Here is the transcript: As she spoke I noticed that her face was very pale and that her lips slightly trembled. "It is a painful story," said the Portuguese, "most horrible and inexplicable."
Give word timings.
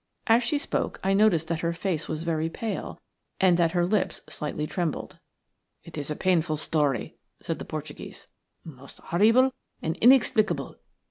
As 0.25 0.43
she 0.43 0.57
spoke 0.57 0.99
I 1.03 1.13
noticed 1.13 1.47
that 1.49 1.59
her 1.59 1.73
face 1.73 2.07
was 2.07 2.23
very 2.23 2.49
pale 2.49 2.99
and 3.39 3.55
that 3.57 3.73
her 3.73 3.85
lips 3.85 4.21
slightly 4.27 4.65
trembled. 4.65 5.19
"It 5.83 5.95
is 5.95 6.09
a 6.09 6.15
painful 6.15 6.57
story," 6.57 7.17
said 7.39 7.59
the 7.59 7.65
Portuguese, 7.65 8.27
"most 8.63 8.97
horrible 8.97 9.53
and 9.79 9.95
inexplicable." 9.97 10.77